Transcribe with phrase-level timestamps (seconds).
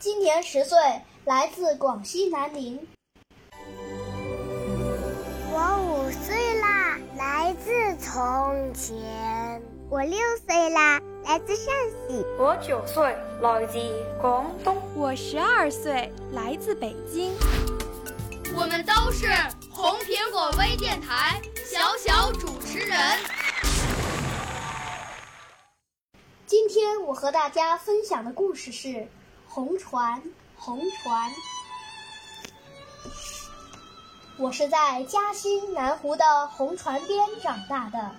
[0.00, 0.78] 今年十岁，
[1.24, 2.78] 来自广西南宁。
[5.50, 9.60] 我五岁啦，来自从前。
[9.90, 12.24] 我六岁啦，来自陕西。
[12.38, 13.76] 我九岁，来自
[14.20, 14.80] 广东。
[14.94, 17.34] 我十二岁，来自北京。
[18.54, 19.26] 我们都是
[19.68, 22.96] 红苹果微电台小小主持人。
[26.46, 28.88] 今天我和大家分享的故事是
[29.48, 30.20] 《红船》。
[30.56, 31.32] 红船。
[34.36, 38.14] 我是在嘉兴南湖的红船边长大的，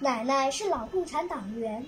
[0.00, 1.86] 奶奶是老共产党员，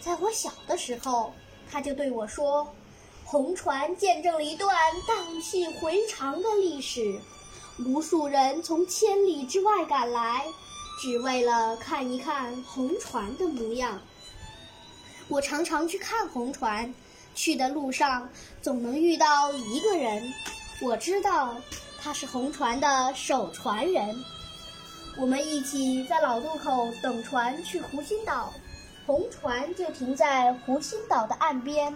[0.00, 1.32] 在我小的时候，
[1.70, 2.74] 她就对我说
[3.24, 4.76] ：“红船见证了一段
[5.08, 7.20] 荡气回肠的历史。”
[7.86, 10.46] 无数人从千里之外赶来，
[11.00, 14.00] 只为了看一看红船的模样。
[15.28, 16.94] 我常常去看红船，
[17.34, 18.28] 去的路上
[18.62, 20.32] 总能遇到一个人，
[20.80, 21.56] 我知道
[22.00, 24.24] 他是红船的守船人。
[25.16, 28.52] 我们一起在老渡口等船去湖心岛，
[29.06, 31.94] 红船就停在湖心岛的岸边，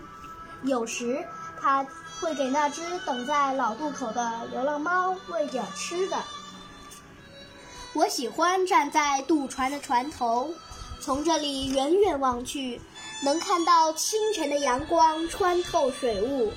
[0.64, 1.24] 有时。
[1.60, 1.84] 他
[2.20, 6.16] 会给那只等在老渡口的流浪猫喂点吃的。
[7.94, 10.54] 我喜欢站在渡船的船头，
[11.00, 12.80] 从这里远远望去，
[13.22, 16.52] 能看到清晨的阳光穿透水雾，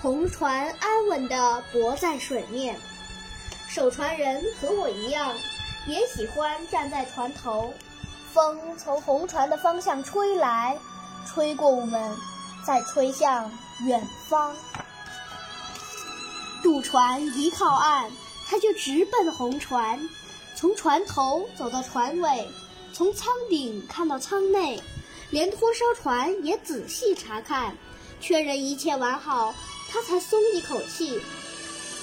[0.00, 2.78] 红船安稳地泊在水面。
[3.68, 5.34] 守船人和我一样，
[5.86, 7.72] 也喜欢站在船头，
[8.32, 10.78] 风从红船的方向吹来，
[11.26, 12.16] 吹过我们。
[12.66, 13.52] 再吹向
[13.84, 14.56] 远方，
[16.62, 18.10] 渡船一靠岸，
[18.48, 20.00] 他就直奔红船，
[20.56, 22.48] 从船头走到船尾，
[22.94, 24.80] 从舱顶看到舱内，
[25.30, 27.76] 连拖烧船也仔细查看，
[28.20, 29.52] 确认一切完好，
[29.90, 31.20] 他才松一口气。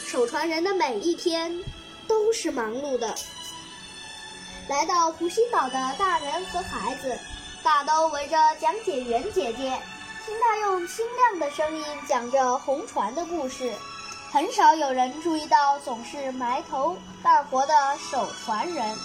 [0.05, 1.63] 守船人的每一天
[2.09, 3.15] 都是忙碌的。
[4.67, 7.17] 来到湖心岛的大人和孩子，
[7.63, 9.81] 大都围着讲解员姐姐。
[10.25, 13.73] 听他用清亮的声音讲着红船的故事，
[14.29, 17.73] 很少有人注意到总是埋头干活的
[18.11, 18.97] 守船人。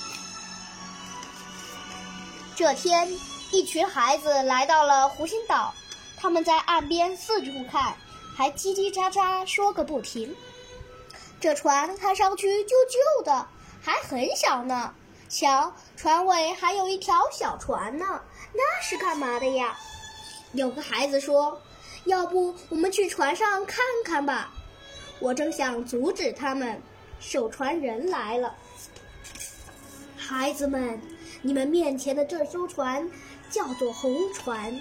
[2.56, 3.06] 这天，
[3.53, 5.75] 一群孩子来到了湖心岛，
[6.17, 7.94] 他们在岸边四处看，
[8.34, 10.34] 还叽叽喳喳说个不停。
[11.39, 13.47] 这船看上去旧旧的，
[13.83, 14.94] 还很小呢。
[15.28, 18.22] 瞧，船尾还有一条小船呢，
[18.55, 19.77] 那是干嘛的呀？
[20.53, 21.61] 有个孩子说
[22.06, 24.50] ：“要不我们去船上看看吧？”
[25.21, 26.81] 我正想阻止他们，
[27.21, 28.55] 守船人来了。
[30.17, 30.99] 孩子们，
[31.47, 33.09] 你们面前的这艘船
[33.49, 34.77] 叫做红船，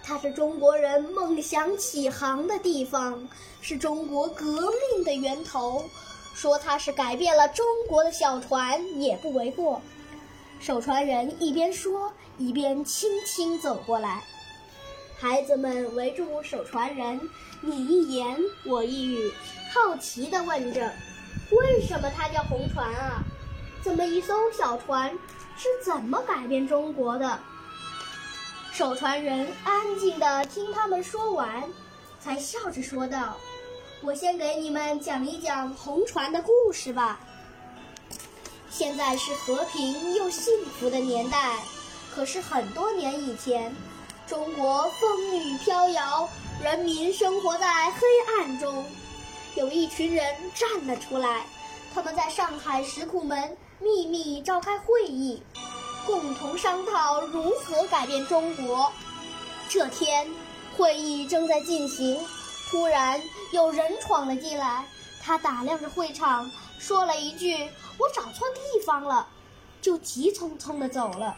[0.00, 3.28] 它是中国人梦想起航的地方，
[3.60, 4.46] 是中国革
[4.94, 5.84] 命的源头。
[6.32, 9.82] 说它是改变了中国的小船也不为过。
[10.60, 14.22] 守船人一边说，一边轻轻走过来。
[15.18, 17.20] 孩子们围住守船人，
[17.60, 19.32] 你一言我一语，
[19.72, 20.92] 好奇地问着
[21.50, 23.20] ：“为什么它叫红船啊？
[23.82, 25.12] 怎么一艘小船
[25.56, 27.38] 是怎么改变中国的？”
[28.72, 31.62] 守船人安静地听他们说完，
[32.20, 33.36] 才笑着说道
[34.02, 37.20] ：“我先给你们讲一讲红船的故事吧。
[38.70, 41.58] 现在是和平又幸福的年代，
[42.14, 43.74] 可是很多年以前。”
[44.26, 46.26] 中国风雨飘摇，
[46.62, 48.00] 人民生活在黑
[48.38, 48.82] 暗中。
[49.54, 51.44] 有一群人站了出来，
[51.92, 53.54] 他们在上海石库门
[53.84, 55.42] 秘密召开会议，
[56.06, 58.90] 共同商讨如何改变中国。
[59.68, 60.26] 这天，
[60.74, 62.18] 会议正在进行，
[62.70, 63.20] 突然
[63.52, 64.86] 有人闯了进来。
[65.22, 67.54] 他打量着会场，说了一句
[67.98, 69.28] “我找错地方了”，
[69.82, 71.36] 就急匆匆地走了。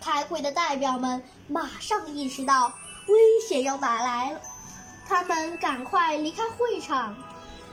[0.00, 2.72] 开会的代表们马上意识到
[3.08, 3.18] 危
[3.48, 4.40] 险要来了，
[5.08, 7.16] 他们赶快离开会场。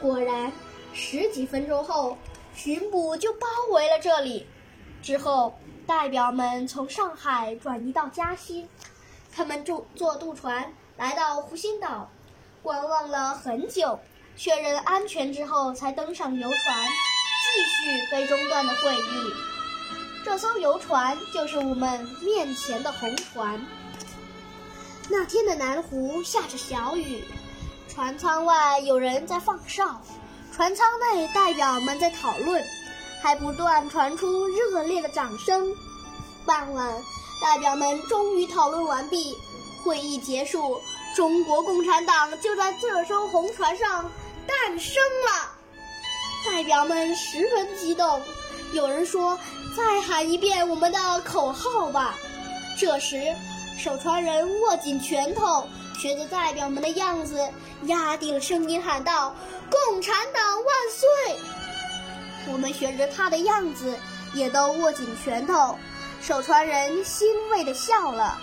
[0.02, 0.52] 果然，
[0.92, 2.18] 十几分钟后，
[2.56, 4.48] 巡捕就包围了这里。
[5.04, 8.68] 之后，代表们从上海转移到嘉兴，
[9.32, 12.10] 他们坐坐渡船来到湖心岛，
[12.64, 14.00] 观望了很久，
[14.36, 16.88] 确认安全之后，才登上游船，
[17.44, 19.34] 继续被中断的会议。
[20.24, 23.64] 这艘游船就是我们面前的红船。
[25.08, 27.24] 那天的南湖下着小雨，
[27.88, 30.02] 船舱外有人在放哨，
[30.56, 32.64] 船舱内代表们在讨论。
[33.22, 35.76] 还不断传出热烈的掌声。
[36.46, 36.94] 傍晚，
[37.42, 39.36] 代表们终于讨论完毕，
[39.84, 40.80] 会议结束，
[41.16, 44.12] 中国共产党就在这艘红船上
[44.46, 45.52] 诞生了。
[46.46, 48.22] 代表们十分激动，
[48.74, 49.40] 有人说
[49.76, 52.14] ：“再喊一遍我们的口号吧。”
[52.78, 53.34] 这时，
[53.76, 57.40] 守船人握紧拳头，学着代表们的样子，
[57.84, 59.36] 压低了声音喊道
[59.72, 61.40] ：“共产党万岁！”
[62.52, 63.98] 我们学着他的样子，
[64.34, 65.78] 也都握紧拳头。
[66.22, 68.38] 守船人欣慰地笑了。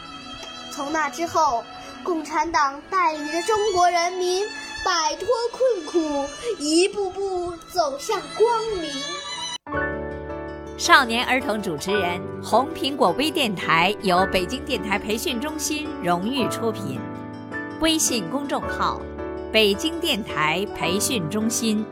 [0.72, 1.62] 从那之后，
[2.02, 4.44] 共产党带领着中国人民
[4.84, 6.28] 摆脱困苦，
[6.58, 8.90] 一步步走向光明。
[10.78, 16.98] 少年儿童主持人，红苹果微电台由北京电台培训中心荣誉出品，
[17.82, 19.00] 微信公众号：
[19.50, 21.84] 北京电台培训中心。